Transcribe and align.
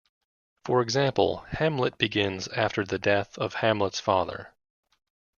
For 0.65 0.81
example, 0.81 1.45
"Hamlet" 1.51 1.99
begins 1.99 2.47
after 2.47 2.83
the 2.83 2.97
death 2.97 3.37
of 3.37 3.53
Hamlet's 3.53 3.99
father. 3.99 4.51